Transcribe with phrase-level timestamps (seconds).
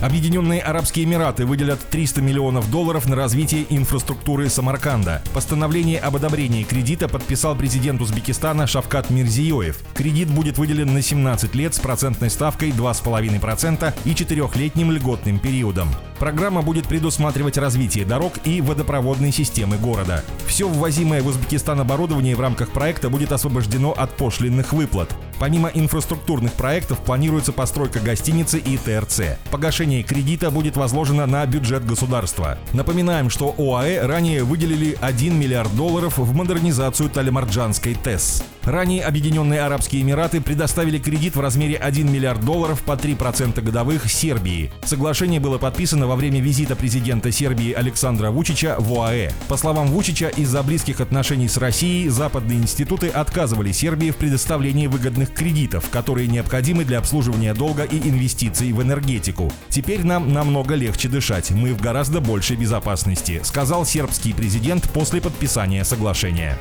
[0.00, 5.22] Объединенные Арабские Эмираты выделят 300 миллионов долларов на развитие инфраструктуры Самарканда.
[5.32, 9.78] Постановление об одобрении кредита подписал президент Узбекистана Шавкат Мирзиёев.
[9.94, 15.88] Кредит будет выделен на 17 лет с процентной ставкой 2,5% и четырехлетним льготным периодом.
[16.18, 20.22] Программа будет предусматривать развитие дорог и водопроводной системы города.
[20.46, 25.14] Все ввозимое в Узбекистан оборудование в рамках проекта будет освобождено от пошлинных выплат.
[25.38, 29.38] Помимо инфраструктурных проектов планируется постройка гостиницы и ТРЦ.
[29.50, 32.58] Погашение кредита будет возложено на бюджет государства.
[32.72, 38.42] Напоминаем, что ОАЭ ранее выделили 1 миллиард долларов в модернизацию Талимарджанской ТЭС.
[38.66, 44.72] Ранее Объединенные Арабские Эмираты предоставили кредит в размере 1 миллиард долларов по 3% годовых Сербии.
[44.84, 49.30] Соглашение было подписано во время визита президента Сербии Александра Вучича в ОАЭ.
[49.46, 55.32] По словам Вучича, из-за близких отношений с Россией западные институты отказывали Сербии в предоставлении выгодных
[55.32, 59.52] кредитов, которые необходимы для обслуживания долга и инвестиций в энергетику.
[59.68, 65.84] Теперь нам намного легче дышать, мы в гораздо большей безопасности, сказал сербский президент после подписания
[65.84, 66.58] соглашения.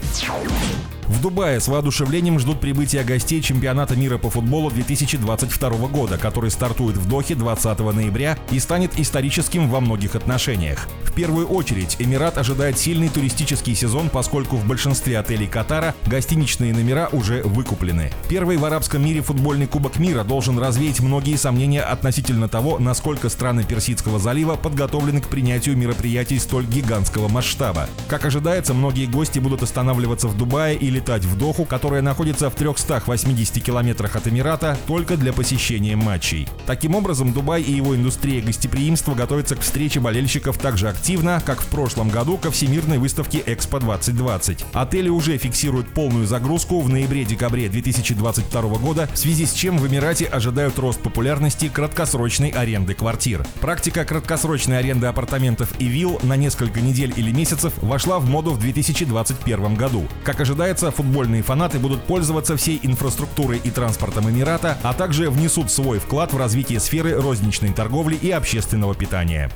[1.07, 6.97] В Дубае с воодушевлением ждут прибытия гостей чемпионата мира по футболу 2022 года, который стартует
[6.97, 10.87] в Дохе 20 ноября и станет историческим во многих отношениях.
[11.03, 17.07] В первую очередь Эмират ожидает сильный туристический сезон, поскольку в большинстве отелей Катара гостиничные номера
[17.11, 18.11] уже выкуплены.
[18.27, 23.63] Первый в арабском мире футбольный Кубок мира должен развеять многие сомнения относительно того, насколько страны
[23.63, 27.87] Персидского залива подготовлены к принятию мероприятий столь гигантского масштаба.
[28.07, 32.55] Как ожидается, многие гости будут останавливаться в Дубае или летать в Доху, которая находится в
[32.55, 36.47] 380 километрах от Эмирата, только для посещения матчей.
[36.65, 41.61] Таким образом, Дубай и его индустрия гостеприимства готовятся к встрече болельщиков так же активно, как
[41.61, 44.65] в прошлом году ко Всемирной выставке Экспо 2020.
[44.73, 50.25] Отели уже фиксируют полную загрузку в ноябре-декабре 2022 года, в связи с чем в Эмирате
[50.25, 53.45] ожидают рост популярности краткосрочной аренды квартир.
[53.59, 58.59] Практика краткосрочной аренды апартаментов и вилл на несколько недель или месяцев вошла в моду в
[58.59, 60.05] 2021 году.
[60.23, 65.71] Как ожидается, Разумеется, футбольные фанаты будут пользоваться всей инфраструктурой и транспортом Эмирата, а также внесут
[65.71, 69.49] свой вклад в развитие сферы розничной торговли и общественного питания.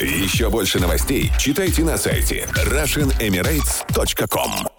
[0.00, 4.77] Еще больше новостей читайте на сайте RussianEmirates.com